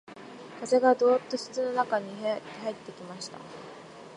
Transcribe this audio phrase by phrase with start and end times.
[0.59, 2.41] 風がどうっと室の中に入っ
[2.75, 3.37] てきました